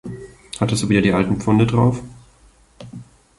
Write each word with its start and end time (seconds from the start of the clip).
Hattest 0.59 0.81
du 0.81 0.89
wieder 0.89 1.03
die 1.03 1.13
alten 1.13 1.39
Pfunde 1.39 1.67
drauf? 1.67 2.01